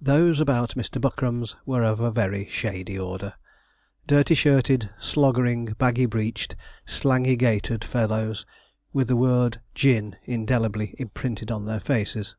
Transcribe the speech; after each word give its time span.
Those 0.00 0.40
about 0.40 0.70
Mr. 0.70 1.00
Buckram's 1.00 1.54
were 1.64 1.84
of 1.84 2.00
a 2.00 2.10
very 2.10 2.48
shady 2.48 2.98
order. 2.98 3.34
Dirty 4.08 4.34
shirted, 4.34 4.90
sloggering, 5.00 5.76
baggy 5.78 6.04
breeched, 6.06 6.56
slangey 6.84 7.36
gaitered 7.36 7.84
fellows, 7.84 8.44
with 8.92 9.06
the 9.06 9.14
word 9.14 9.60
'gin' 9.76 10.16
indelibly 10.24 10.96
imprinted 10.98 11.52
on 11.52 11.66
their 11.66 11.78
faces. 11.78 12.34